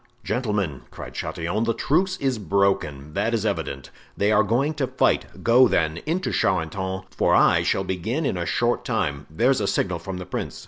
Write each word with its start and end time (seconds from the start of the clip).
"Gentlemen," 0.23 0.81
cried 0.89 1.13
Chatillon, 1.13 1.65
"the 1.65 1.75
truce 1.75 2.17
is 2.17 2.39
broken, 2.39 3.13
that 3.13 3.35
is 3.35 3.45
evident; 3.45 3.91
they 4.17 4.31
are 4.31 4.41
going 4.41 4.73
to 4.73 4.87
fight; 4.87 5.25
go, 5.43 5.67
then, 5.67 5.97
into 6.07 6.31
Charenton, 6.31 7.03
for 7.11 7.35
I 7.35 7.61
shall 7.61 7.83
begin 7.83 8.25
in 8.25 8.35
a 8.35 8.47
short 8.47 8.83
time—there's 8.83 9.61
a 9.61 9.67
signal 9.67 9.99
from 9.99 10.17
the 10.17 10.25
prince!" 10.25 10.59